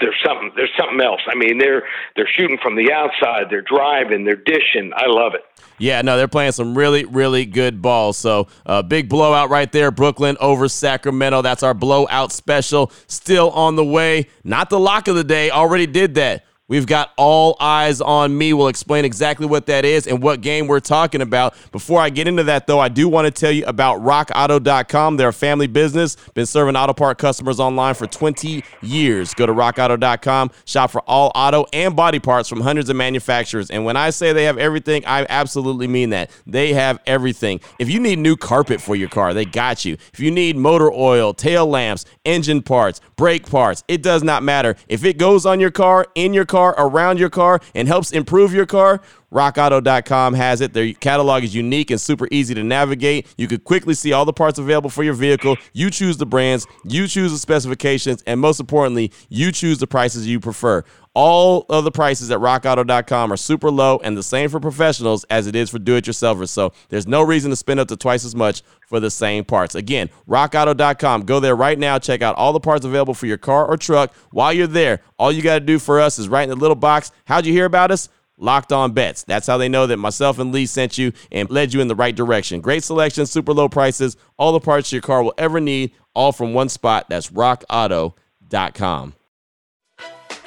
there's 0.00 0.16
something. 0.25 0.52
There's 0.54 0.71
something 0.78 1.00
else. 1.00 1.21
I 1.26 1.35
mean, 1.35 1.59
they're 1.59 1.83
they're 2.14 2.28
shooting 2.37 2.59
from 2.62 2.76
the 2.76 2.92
outside. 2.92 3.47
They're 3.50 3.62
driving. 3.62 4.25
They're 4.25 4.37
dishing. 4.37 4.92
I 4.95 5.07
love 5.07 5.35
it. 5.35 5.42
Yeah, 5.78 6.02
no, 6.02 6.16
they're 6.16 6.28
playing 6.28 6.52
some 6.52 6.76
really, 6.76 7.04
really 7.04 7.45
good 7.47 7.83
ball. 7.83 8.12
So, 8.12 8.49
uh, 8.66 8.83
big 8.83 9.09
blowout 9.09 9.50
right 9.50 9.71
there, 9.71 9.90
Brooklyn 9.90 10.37
over 10.40 10.68
Sacramento. 10.68 11.42
That's 11.42 11.62
our 11.62 11.75
blowout 11.75 12.33
special. 12.33 12.92
Still 13.07 13.50
on 13.50 13.76
the 13.76 13.85
way. 13.85 14.28
Not 14.45 14.71
the 14.71 14.78
lock 14.78 15.09
of 15.09 15.16
the 15.16 15.25
day. 15.25 15.50
Already 15.50 15.87
did 15.87 16.14
that. 16.14 16.45
We've 16.68 16.87
got 16.87 17.12
all 17.16 17.56
eyes 17.60 18.02
on 18.02 18.37
me. 18.37 18.52
We'll 18.52 18.68
explain 18.68 19.06
exactly 19.06 19.46
what 19.46 19.64
that 19.66 19.87
is 19.87 20.06
and 20.06 20.22
what 20.22 20.42
game 20.42 20.66
we're 20.66 20.80
talking 20.80 21.22
about. 21.22 21.54
Before 21.72 21.98
I 21.98 22.10
get 22.10 22.28
into 22.28 22.44
that, 22.44 22.66
though, 22.66 22.78
I 22.78 22.90
do 22.90 23.08
want 23.08 23.25
to 23.25 23.30
tell 23.30 23.50
you 23.50 23.64
about 23.64 24.02
rockauto.com. 24.02 25.16
They're 25.16 25.28
a 25.28 25.32
family 25.32 25.66
business, 25.66 26.16
been 26.34 26.44
serving 26.44 26.76
auto 26.76 26.92
part 26.92 27.16
customers 27.16 27.58
online 27.58 27.94
for 27.94 28.06
20 28.06 28.62
years. 28.82 29.32
Go 29.32 29.46
to 29.46 29.54
rockauto.com, 29.54 30.50
shop 30.66 30.90
for 30.90 31.00
all 31.06 31.32
auto 31.34 31.64
and 31.72 31.96
body 31.96 32.18
parts 32.18 32.50
from 32.50 32.60
hundreds 32.60 32.90
of 32.90 32.96
manufacturers. 32.96 33.70
And 33.70 33.87
when 33.87 33.96
I 33.96 34.10
say 34.10 34.34
they 34.34 34.44
have 34.44 34.58
everything, 34.58 35.06
I 35.06 35.25
absolutely 35.30 35.88
mean 35.88 36.10
that. 36.10 36.30
They 36.46 36.75
have 36.75 36.98
everything. 37.06 37.60
If 37.78 37.88
you 37.88 37.98
need 37.98 38.18
new 38.18 38.37
carpet 38.37 38.82
for 38.82 38.94
your 38.94 39.08
car, 39.08 39.32
they 39.32 39.46
got 39.46 39.87
you. 39.87 39.96
If 40.12 40.20
you 40.20 40.30
need 40.30 40.54
motor 40.54 40.92
oil, 40.92 41.32
tail 41.32 41.66
lamps, 41.66 42.04
engine 42.26 42.60
parts, 42.60 43.00
brake 43.16 43.48
parts, 43.48 43.84
it 43.88 44.02
does 44.02 44.22
not 44.22 44.42
matter. 44.42 44.76
If 44.87 45.02
it 45.06 45.16
goes 45.16 45.46
on 45.46 45.60
your 45.60 45.70
car, 45.70 46.06
in 46.14 46.34
your 46.34 46.44
car, 46.44 46.58
car, 46.59 46.75
around 46.77 47.19
your 47.19 47.31
car, 47.31 47.61
and 47.75 47.87
helps 47.87 48.11
improve 48.11 48.53
your 48.53 48.67
car, 48.67 49.00
RockAuto.com 49.33 50.35
has 50.35 50.61
it. 50.61 50.73
Their 50.73 50.93
catalog 50.95 51.45
is 51.45 51.55
unique 51.55 51.91
and 51.91 52.00
super 52.00 52.27
easy 52.31 52.55
to 52.55 52.65
navigate. 52.65 53.27
You 53.37 53.47
can 53.47 53.61
quickly 53.61 53.95
see 53.95 54.12
all 54.12 54.25
the 54.25 54.33
parts 54.33 54.59
available 54.59 54.91
for 54.91 55.05
your 55.05 55.15
vehicle. 55.15 55.57
You 55.73 55.91
choose 55.91 56.17
the 56.17 56.27
brands, 56.27 56.67
you 56.85 57.07
choose 57.07 57.31
the 57.31 57.38
specifications, 57.38 58.23
and 58.27 58.41
most 58.41 58.59
importantly, 58.59 59.12
you 59.29 59.53
choose 59.53 59.79
the 59.79 59.87
prices 59.87 60.27
you 60.27 60.41
prefer. 60.41 60.83
All 61.20 61.66
of 61.68 61.82
the 61.82 61.90
prices 61.90 62.30
at 62.30 62.38
rockauto.com 62.38 63.32
are 63.32 63.37
super 63.37 63.72
low 63.72 63.98
and 64.04 64.16
the 64.16 64.22
same 64.22 64.48
for 64.48 64.60
professionals 64.60 65.25
as 65.25 65.48
it 65.48 65.56
is 65.56 65.68
for 65.68 65.80
do 65.80 65.96
it 65.96 66.04
yourselfers. 66.04 66.50
So 66.50 66.72
there's 66.90 67.08
no 67.08 67.22
reason 67.22 67.50
to 67.50 67.56
spend 67.56 67.80
up 67.80 67.88
to 67.88 67.96
twice 67.96 68.25
as 68.25 68.37
much 68.37 68.62
for 68.87 69.00
the 69.00 69.10
same 69.10 69.44
parts. 69.44 69.75
Again, 69.75 70.10
rockauto.com. 70.28 71.22
Go 71.22 71.40
there 71.40 71.56
right 71.56 71.76
now. 71.76 71.98
Check 71.98 72.22
out 72.22 72.37
all 72.37 72.52
the 72.52 72.60
parts 72.60 72.84
available 72.84 73.14
for 73.14 73.26
your 73.26 73.37
car 73.37 73.66
or 73.66 73.76
truck. 73.76 74.14
While 74.30 74.52
you're 74.52 74.68
there, 74.68 75.00
all 75.18 75.32
you 75.32 75.42
got 75.42 75.54
to 75.54 75.60
do 75.60 75.80
for 75.80 75.98
us 75.98 76.20
is 76.20 76.28
write 76.28 76.44
in 76.44 76.50
the 76.50 76.54
little 76.54 76.76
box, 76.76 77.10
How'd 77.25 77.46
you 77.46 77.52
hear 77.52 77.64
about 77.64 77.90
us? 77.90 78.08
Locked 78.37 78.70
on 78.70 78.92
bets. 78.92 79.25
That's 79.25 79.48
how 79.48 79.58
they 79.58 79.68
know 79.68 79.88
that 79.88 79.96
myself 79.96 80.38
and 80.38 80.52
Lee 80.52 80.66
sent 80.66 80.98
you 80.98 81.12
and 81.32 81.50
led 81.50 81.75
you 81.75 81.80
in 81.80 81.88
the 81.88 81.96
right 81.96 82.14
direction. 82.14 82.60
Great 82.60 82.84
selection, 82.84 83.26
super 83.26 83.52
low 83.52 83.68
prices, 83.68 84.16
all 84.37 84.52
the 84.52 84.60
parts 84.60 84.92
your 84.92 85.02
car 85.02 85.25
will 85.25 85.34
ever 85.37 85.58
need, 85.58 85.90
all 86.14 86.30
from 86.30 86.54
one 86.54 86.68
spot. 86.68 87.06
That's 87.08 87.30
rockauto.com. 87.30 89.14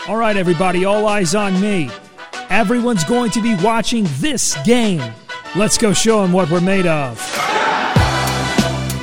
All 0.08 0.18
right, 0.18 0.36
everybody, 0.36 0.84
all 0.84 1.08
eyes 1.08 1.36
on 1.36 1.62
me. 1.62 1.88
Everyone's 2.50 3.04
going 3.04 3.30
to 3.32 3.42
be 3.42 3.54
watching 3.64 4.08
this 4.18 4.58
game. 4.64 5.14
Let's 5.56 5.78
go 5.78 5.94
show 5.94 6.24
them 6.24 6.34
what 6.34 6.50
we're 6.50 6.60
made 6.60 6.88
of. 6.88 7.22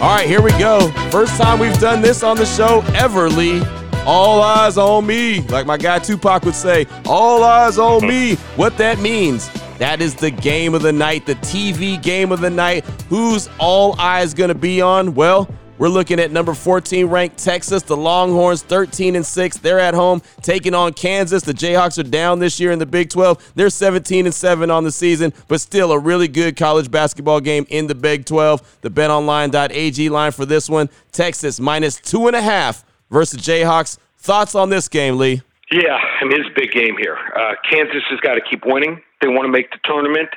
All 0.03 0.15
right, 0.17 0.27
here 0.27 0.43
we 0.43 0.51
go. 0.53 0.91
First 1.13 1.41
time 1.41 1.61
we've 1.61 1.79
done 1.79 2.03
this 2.03 2.25
on 2.25 2.37
the 2.37 2.47
show 2.47 2.83
ever, 2.97 3.29
Lee. 3.29 3.63
All 4.07 4.43
eyes 4.43 4.77
on 4.77 5.07
me. 5.07 5.43
Like 5.43 5.67
my 5.67 5.77
guy 5.77 6.01
Tupac 6.01 6.45
would 6.45 6.57
say, 6.57 6.89
all 7.07 7.45
eyes 7.45 7.79
on 7.79 8.05
me. 8.05 8.35
What 8.57 8.77
that 8.79 8.99
means, 8.99 9.49
that 9.79 10.01
is 10.01 10.17
the 10.17 10.33
game 10.33 10.75
of 10.75 10.83
the 10.83 10.93
night, 10.93 11.27
the 11.27 11.37
TV 11.37 12.03
game 12.03 12.33
of 12.33 12.41
the 12.41 12.51
night. 12.51 12.85
Who's 13.09 13.49
all 13.61 13.95
eyes 14.01 14.35
going 14.35 14.49
to 14.49 14.55
be 14.57 14.81
on? 14.81 15.15
Well, 15.15 15.49
we're 15.79 15.89
looking 15.89 16.19
at 16.21 16.31
number 16.31 16.55
14 16.55 17.07
ranked 17.07 17.39
Texas, 17.39 17.83
the 17.83 17.97
Longhorns 17.97 18.63
13 18.63 19.17
and 19.17 19.25
6. 19.25 19.57
They're 19.59 19.79
at 19.79 19.95
home 19.95 20.23
taking 20.43 20.75
on 20.75 20.93
Kansas. 20.93 21.43
The 21.43 21.53
Jayhawks 21.53 21.99
are 21.99 22.09
down 22.09 22.39
this 22.39 22.59
year 22.59 22.73
in 22.73 22.79
the 22.79 22.87
Big 22.87 23.11
12. 23.11 23.53
They're 23.55 23.71
17 23.71 24.27
and 24.27 24.35
7 24.35 24.71
on 24.71 24.85
the 24.85 24.93
season, 24.93 25.33
but 25.47 25.61
still 25.61 25.93
a 25.93 25.99
really 25.99 26.29
good 26.29 26.57
college 26.57 26.91
basketball 26.91 27.41
game 27.41 27.67
in 27.69 27.87
the 27.87 27.95
Big 27.95 28.25
12. 28.25 28.79
The 28.81 28.91
betonline.ag 28.91 30.09
line 30.09 30.33
for 30.33 30.45
this 30.45 30.69
one, 30.69 30.89
Texas 31.13 31.61
minus 31.61 32.01
two 32.01 32.27
and 32.27 32.37
a 32.37 32.43
half 32.43 32.85
versus 33.11 33.41
Jayhawks. 33.41 33.99
Thoughts 34.19 34.55
on 34.55 34.71
this 34.71 34.89
game, 34.89 35.17
Lee? 35.17 35.43
Yeah, 35.71 35.99
I 36.21 36.25
mean, 36.25 36.41
it's 36.41 36.49
a 36.49 36.61
big 36.61 36.73
game 36.73 36.97
here. 36.99 37.17
Uh, 37.37 37.55
Kansas 37.71 38.03
has 38.11 38.21
got 38.21 38.35
to 38.35 38.41
keep 38.41 38.65
winning. 38.65 39.03
They 39.21 39.29
want 39.29 39.45
to 39.45 39.53
make 39.53 39.71
the 39.71 39.79
tournament. 39.85 40.29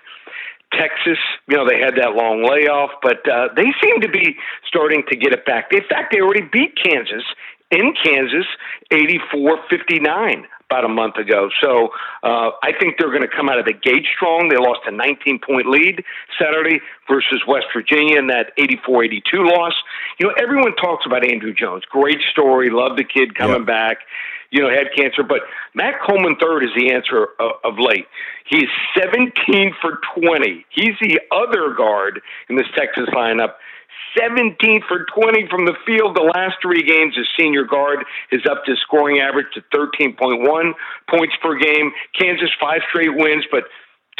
Texas, 0.74 1.18
you 1.48 1.58
know, 1.58 1.68
they 1.68 1.80
had 1.80 1.96
that 1.96 2.16
long 2.16 2.44
layoff, 2.44 2.92
but 3.02 3.28
uh, 3.30 3.50
they 3.56 3.68
seem 3.84 4.02
to 4.02 4.10
be 4.10 4.38
starting 4.68 5.04
to 5.10 5.16
get 5.16 5.34
it 5.34 5.46
back. 5.46 5.72
In 5.72 5.82
fact, 5.90 6.14
they 6.14 6.22
already 6.22 6.48
beat 6.52 6.78
Kansas 6.82 7.24
in 7.72 7.94
Kansas 8.04 8.46
84 8.92 9.60
59 9.70 10.48
about 10.72 10.86
a 10.86 10.90
month 10.90 11.18
ago. 11.18 11.50
So 11.62 11.90
uh, 12.24 12.52
I 12.64 12.72
think 12.80 12.96
they're 12.98 13.10
going 13.10 13.28
to 13.28 13.36
come 13.36 13.50
out 13.50 13.60
of 13.60 13.66
the 13.66 13.74
gate 13.74 14.06
strong. 14.16 14.48
They 14.48 14.56
lost 14.56 14.82
a 14.86 14.92
19 14.92 15.40
point 15.40 15.68
lead 15.68 16.04
Saturday 16.40 16.80
versus 17.10 17.44
West 17.48 17.68
Virginia 17.76 18.18
in 18.18 18.28
that 18.28 18.54
84 18.58 19.06
82 19.06 19.38
loss. 19.44 19.74
You 20.20 20.28
know, 20.28 20.34
everyone 20.42 20.76
talks 20.76 21.06
about 21.06 21.30
Andrew 21.30 21.54
Jones. 21.54 21.84
Great 21.90 22.20
story. 22.32 22.70
Love 22.70 22.96
the 22.96 23.04
kid 23.04 23.36
coming 23.36 23.66
back. 23.66 24.00
You 24.52 24.62
know, 24.62 24.70
had 24.70 24.88
cancer. 24.96 25.24
But 25.24 25.42
Matt 25.74 25.96
Coleman 26.06 26.36
third 26.40 26.64
is 26.64 26.72
the 26.76 26.92
answer 26.92 27.30
of, 27.40 27.52
of 27.64 27.74
late. 27.80 28.06
He's 28.48 28.70
17 28.98 29.76
for 29.82 30.00
20. 30.20 30.66
He's 30.70 30.96
the 31.02 31.20
other 31.32 31.74
guard 31.74 32.22
in 32.50 32.56
this 32.56 32.68
Texas 32.76 33.08
lineup 33.14 33.54
17 34.18 34.84
for 34.88 35.06
20 35.16 35.48
from 35.50 35.66
the 35.66 35.76
field 35.86 36.16
the 36.16 36.32
last 36.36 36.58
three 36.62 36.84
games. 36.84 37.16
His 37.16 37.28
senior 37.40 37.64
guard 37.64 38.04
is 38.32 38.42
up 38.50 38.66
to 38.66 38.76
scoring 38.82 39.20
average 39.20 39.48
to 39.54 39.62
13.1 39.76 40.74
points 41.10 41.36
per 41.42 41.58
game. 41.58 41.92
Kansas, 42.20 42.50
five 42.60 42.82
straight 42.90 43.16
wins, 43.16 43.46
but 43.52 43.66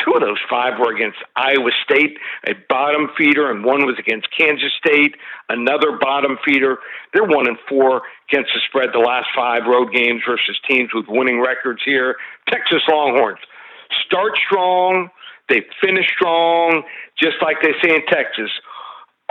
two 0.04 0.14
of 0.14 0.22
those 0.22 0.40
five 0.50 0.80
were 0.80 0.94
against 0.94 1.18
Iowa 1.36 1.72
State, 1.84 2.18
a 2.48 2.54
bottom 2.70 3.10
feeder, 3.18 3.52
and 3.52 3.64
one 3.64 3.86
was 3.86 3.96
against 4.00 4.28
Kansas 4.36 4.72
State, 4.86 5.16
another 5.50 5.98
bottom 6.00 6.38
feeder. 6.46 6.78
They're 7.14 7.24
one 7.24 7.48
and 7.48 7.58
four 7.70 8.02
against 8.32 8.52
the 8.54 8.62
spread 8.68 8.90
the 8.94 9.00
last 9.00 9.28
five 9.36 9.64
road 9.68 9.94
games 9.94 10.22
versus 10.28 10.60
teams 10.68 10.90
with 10.94 11.06
winning 11.08 11.42
records 11.42 11.82
here. 11.86 12.16
Texas 12.50 12.82
Longhorns 12.90 13.40
start 14.06 14.34
strong, 14.46 15.10
they 15.50 15.66
finish 15.84 16.08
strong, 16.16 16.84
just 17.22 17.36
like 17.42 17.58
they 17.62 17.74
say 17.84 17.96
in 17.96 18.06
Texas 18.08 18.50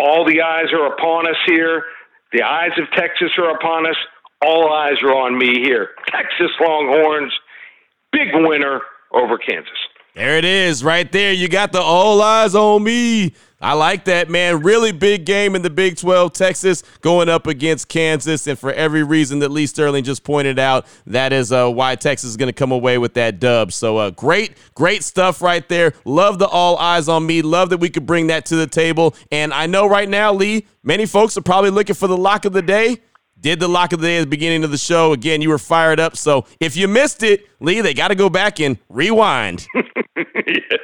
all 0.00 0.24
the 0.24 0.40
eyes 0.40 0.72
are 0.72 0.86
upon 0.86 1.28
us 1.28 1.36
here. 1.46 1.84
The 2.32 2.42
eyes 2.42 2.72
of 2.78 2.90
Texas 2.96 3.30
are 3.38 3.50
upon 3.54 3.86
us. 3.86 3.96
All 4.42 4.72
eyes 4.72 5.02
are 5.02 5.12
on 5.14 5.36
me 5.36 5.60
here. 5.62 5.90
Texas 6.06 6.50
Longhorns, 6.60 7.32
big 8.12 8.28
winner 8.32 8.80
over 9.12 9.36
Kansas. 9.36 9.72
There 10.14 10.36
it 10.36 10.44
is, 10.44 10.82
right 10.82 11.10
there. 11.10 11.32
You 11.32 11.48
got 11.48 11.72
the 11.72 11.80
all 11.80 12.20
eyes 12.20 12.54
on 12.54 12.82
me. 12.82 13.32
I 13.62 13.74
like 13.74 14.06
that, 14.06 14.30
man. 14.30 14.62
Really 14.62 14.90
big 14.90 15.26
game 15.26 15.54
in 15.54 15.60
the 15.60 15.70
Big 15.70 15.96
12. 15.98 16.32
Texas 16.32 16.82
going 17.02 17.28
up 17.28 17.46
against 17.46 17.88
Kansas. 17.88 18.46
And 18.46 18.58
for 18.58 18.72
every 18.72 19.02
reason 19.02 19.40
that 19.40 19.50
Lee 19.50 19.66
Sterling 19.66 20.02
just 20.02 20.24
pointed 20.24 20.58
out, 20.58 20.86
that 21.06 21.32
is 21.32 21.52
uh, 21.52 21.68
why 21.68 21.94
Texas 21.94 22.30
is 22.30 22.36
going 22.38 22.48
to 22.48 22.54
come 22.54 22.72
away 22.72 22.96
with 22.96 23.14
that 23.14 23.38
dub. 23.38 23.72
So 23.72 23.98
uh, 23.98 24.10
great, 24.10 24.54
great 24.74 25.04
stuff 25.04 25.42
right 25.42 25.68
there. 25.68 25.92
Love 26.06 26.38
the 26.38 26.48
all 26.48 26.78
eyes 26.78 27.06
on 27.06 27.26
me. 27.26 27.42
Love 27.42 27.68
that 27.70 27.78
we 27.78 27.90
could 27.90 28.06
bring 28.06 28.28
that 28.28 28.46
to 28.46 28.56
the 28.56 28.66
table. 28.66 29.14
And 29.30 29.52
I 29.52 29.66
know 29.66 29.86
right 29.86 30.08
now, 30.08 30.32
Lee, 30.32 30.66
many 30.82 31.04
folks 31.04 31.36
are 31.36 31.42
probably 31.42 31.70
looking 31.70 31.94
for 31.94 32.08
the 32.08 32.16
lock 32.16 32.46
of 32.46 32.54
the 32.54 32.62
day 32.62 33.00
did 33.40 33.60
the 33.60 33.68
lock 33.68 33.92
of 33.92 34.00
the 34.00 34.06
day 34.06 34.18
at 34.18 34.20
the 34.20 34.26
beginning 34.26 34.64
of 34.64 34.70
the 34.70 34.78
show. 34.78 35.12
Again, 35.12 35.40
you 35.42 35.48
were 35.48 35.58
fired 35.58 36.00
up. 36.00 36.16
So 36.16 36.46
if 36.60 36.76
you 36.76 36.88
missed 36.88 37.22
it, 37.22 37.46
Lee, 37.60 37.80
they 37.80 37.94
got 37.94 38.08
to 38.08 38.14
go 38.14 38.28
back 38.28 38.60
and 38.60 38.78
rewind. 38.88 39.66
yeah. 39.76 39.82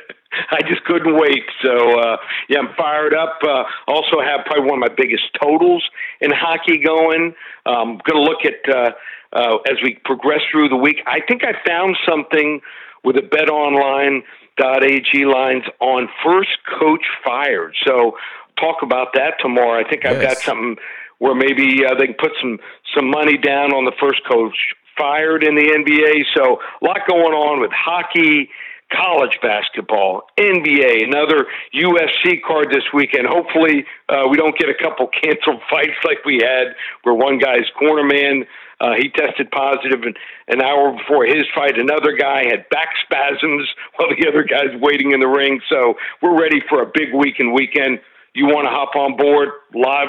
I 0.51 0.61
just 0.69 0.85
couldn't 0.85 1.17
wait. 1.17 1.45
So 1.63 1.99
uh, 1.99 2.17
yeah, 2.49 2.59
I'm 2.59 2.75
fired 2.77 3.15
up. 3.15 3.39
Uh, 3.43 3.65
also 3.89 4.21
have 4.21 4.45
probably 4.45 4.71
one 4.71 4.83
of 4.83 4.91
my 4.91 4.95
biggest 4.95 5.25
totals 5.41 5.83
in 6.21 6.31
hockey 6.31 6.79
going. 6.79 7.35
Um, 7.65 7.99
going 8.05 8.17
to 8.17 8.23
look 8.23 8.45
at 8.45 8.75
uh, 8.75 8.91
uh, 9.33 9.57
as 9.69 9.77
we 9.83 9.99
progress 10.05 10.41
through 10.51 10.69
the 10.69 10.77
week. 10.77 11.01
I 11.07 11.21
think 11.27 11.43
I 11.43 11.55
found 11.67 11.97
something 12.09 12.61
with 13.03 13.17
a 13.17 13.23
the 13.23 13.29
BetOnline.ag 13.29 15.25
lines 15.27 15.65
on 15.81 16.09
first 16.25 16.59
coach 16.79 17.05
fired. 17.25 17.75
So 17.87 18.17
talk 18.59 18.83
about 18.83 19.15
that 19.15 19.35
tomorrow. 19.41 19.81
I 19.81 19.89
think 19.89 20.05
yes. 20.05 20.15
I've 20.15 20.23
got 20.23 20.37
something 20.39 20.77
where 21.19 21.35
maybe 21.35 21.85
uh, 21.85 21.95
they 21.99 22.07
can 22.07 22.17
put 22.19 22.33
some 22.41 22.59
some 22.95 23.11
money 23.11 23.37
down 23.39 23.73
on 23.73 23.85
the 23.85 23.93
first 24.01 24.21
coach 24.31 24.57
fired 24.97 25.45
in 25.45 25.55
the 25.55 25.63
NBA. 25.63 26.25
So 26.35 26.59
a 26.59 26.85
lot 26.85 27.01
going 27.09 27.35
on 27.35 27.61
with 27.61 27.71
hockey 27.73 28.49
college 28.93 29.39
basketball, 29.43 30.23
NBA, 30.39 31.05
another 31.05 31.47
UFC 31.75 32.41
card 32.47 32.71
this 32.71 32.85
weekend. 32.95 33.27
Hopefully, 33.27 33.85
uh, 34.09 34.29
we 34.31 34.37
don't 34.37 34.57
get 34.57 34.69
a 34.69 34.75
couple 34.81 35.09
canceled 35.23 35.61
fights 35.71 35.99
like 36.05 36.25
we 36.25 36.41
had 36.43 36.75
where 37.03 37.15
one 37.15 37.39
guy's 37.39 37.67
corner 37.79 38.05
man. 38.05 38.45
Uh, 38.79 38.93
he 38.99 39.09
tested 39.09 39.51
positive 39.51 40.03
an, 40.03 40.15
an 40.49 40.63
hour 40.63 40.93
before 40.93 41.25
his 41.25 41.45
fight. 41.55 41.79
Another 41.79 42.13
guy 42.13 42.45
had 42.47 42.69
back 42.69 42.91
spasms 43.05 43.69
while 43.97 44.11
the 44.11 44.29
other 44.29 44.45
guy's 44.45 44.79
waiting 44.81 45.13
in 45.13 45.21
the 45.21 45.29
ring. 45.29 45.61
So 45.69 45.95
we're 46.23 46.39
ready 46.39 46.61
for 46.69 46.83
a 46.83 46.87
big 46.87 47.15
week 47.15 47.37
and 47.39 47.53
weekend. 47.53 48.01
You 48.35 48.47
want 48.47 48.67
to 48.67 48.71
hop 48.71 48.95
on 48.95 49.17
board? 49.17 49.49
Live 49.75 50.09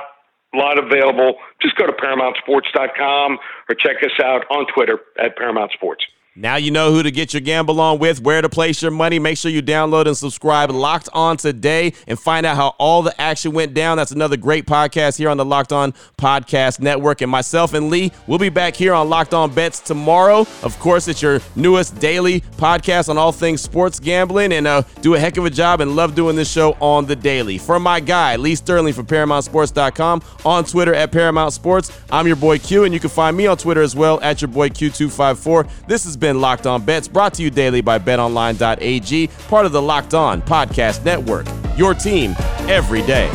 lot 0.56 0.80
available. 0.80 1.36
Just 1.62 1.75
go 1.75 1.86
to 1.86 1.94
ParamountSports.com 1.94 3.38
or 3.70 3.75
check 3.75 3.98
us 4.04 4.12
out 4.24 4.46
on 4.50 4.66
Twitter 4.74 5.00
at 5.20 5.36
Paramount 5.36 5.72
Sports. 5.72 6.06
Now 6.39 6.58
you 6.58 6.70
know 6.70 6.91
who 6.91 7.01
to 7.01 7.10
get 7.10 7.34
your 7.34 7.41
gamble 7.41 7.82
on 7.82 7.98
with, 7.98 8.22
where 8.22 8.44
to 8.44 8.48
place 8.48 8.79
your 8.79 8.91
money. 8.91 9.17
Make 9.17 9.39
sure 9.39 9.50
you 9.50 9.63
download 9.63 10.06
and 10.06 10.15
subscribe 10.15 10.70
Locked 10.70 11.10
On 11.12 11.36
today 11.36 11.94
and 12.06 12.20
find 12.20 12.46
out 12.46 12.56
how 12.56 12.75
all 12.77 13.01
the 13.01 13.20
action 13.20 13.53
went 13.53 13.74
down. 13.74 13.98
That's 13.98 14.12
another 14.12 14.38
great 14.38 14.67
podcast 14.67 15.17
here 15.17 15.29
on 15.29 15.38
the 15.38 15.46
Locked 15.46 15.74
On 15.74 15.96
Podcast 16.15 16.79
Network. 16.79 17.22
And 17.22 17.32
myself 17.32 17.74
and 17.74 17.89
Lee, 17.89 18.12
we'll 18.27 18.38
be 18.38 18.50
back 18.50 18.75
here 18.75 18.94
on 18.94 19.10
Locked 19.10 19.34
On 19.34 19.51
Bets 19.51 19.79
tomorrow. 19.79 20.41
Of 20.62 20.77
course, 20.77 21.08
it's 21.08 21.24
your 21.24 21.41
newest 21.56 21.98
daily 22.00 22.41
podcast 22.41 23.10
on 23.10 23.17
all 23.17 23.32
things 23.32 23.62
sports 23.62 24.00
gambling 24.00 24.53
and 24.53 24.67
uh, 24.67 24.84
do 25.01 25.15
a 25.15 25.20
heck 25.20 25.38
of 25.38 25.46
a 25.46 25.50
job 25.50 25.82
and 25.82 25.96
love 25.96 26.13
doing 26.13 26.36
this 26.36 26.51
show 26.51 26.74
on 26.79 27.08
the 27.08 27.15
daily. 27.15 27.58
For 27.58 27.79
my 27.79 28.00
guy, 28.00 28.36
Lee 28.36 28.53
Sterling 28.53 28.94
from 28.94 29.08
ParamountSports.com, 29.08 30.22
on 30.46 30.65
Twitter 30.65 30.94
at 30.94 31.12
Paramount 31.12 31.53
Sports, 31.53 32.00
I'm 32.12 32.27
your 32.27 32.36
boy 32.36 32.60
Q, 32.60 32.84
and 32.84 32.94
you 32.94 33.00
can 33.00 33.10
find 33.10 33.36
me 33.36 33.48
on 33.48 33.58
Twitter 33.58 33.82
as 33.82 33.96
well 33.96 34.20
at 34.22 34.39
your 34.39 34.50
boy 34.50 34.70
Q254. 34.70 35.67
This 35.88 36.03
has 36.03 36.15
been 36.15 36.27
been 36.28 36.42
Locked 36.42 36.68
On 36.68 36.84
Bets, 36.84 37.08
brought 37.08 37.34
to 37.36 37.42
you 37.42 37.50
daily 37.50 37.80
by 37.80 37.98
betonline.ag, 37.98 39.28
part 39.48 39.66
of 39.66 39.72
the 39.72 39.82
Locked 39.82 40.14
On 40.14 40.42
Podcast 40.42 41.06
Network. 41.06 41.48
Your 41.78 41.94
team 41.94 42.36
every 42.68 43.02
day. 43.04 43.32